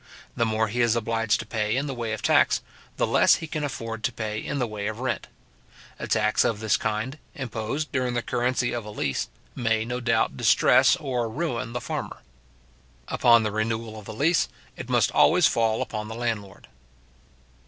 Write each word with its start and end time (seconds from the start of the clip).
The 0.35 0.47
more 0.47 0.67
he 0.67 0.81
is 0.81 0.95
obliged 0.95 1.39
to 1.41 1.45
pay 1.45 1.77
in 1.77 1.85
the 1.85 1.93
way 1.93 2.11
of 2.11 2.23
tax, 2.23 2.63
the 2.97 3.05
less 3.05 3.35
he 3.35 3.45
can 3.45 3.63
afford 3.63 4.03
to 4.03 4.11
pay 4.11 4.39
in 4.43 4.57
the 4.57 4.65
way 4.65 4.87
of 4.87 4.99
rent. 4.99 5.27
A 5.99 6.07
tax 6.07 6.43
of 6.43 6.59
this 6.59 6.75
kind, 6.75 7.19
imposed 7.35 7.91
during 7.91 8.15
the 8.15 8.23
currency 8.23 8.73
of 8.73 8.83
a 8.83 8.89
lease, 8.89 9.29
may, 9.53 9.85
no 9.85 9.99
doubt, 9.99 10.35
distress 10.37 10.95
or 10.95 11.29
ruin 11.29 11.73
the 11.73 11.81
farmer. 11.81 12.23
Upon 13.09 13.43
the 13.43 13.51
renewal 13.51 13.99
of 13.99 14.05
the 14.05 14.13
lease, 14.15 14.49
it 14.75 14.89
must 14.89 15.11
always 15.11 15.45
fall 15.45 15.83
upon 15.83 16.07
the 16.07 16.15
landlord. 16.15 16.67